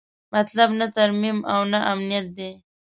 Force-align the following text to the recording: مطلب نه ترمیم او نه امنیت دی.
مطلب 0.33 0.69
نه 0.79 0.87
ترمیم 0.95 1.37
او 1.53 1.59
نه 1.71 1.79
امنیت 1.91 2.27
دی. 2.37 2.51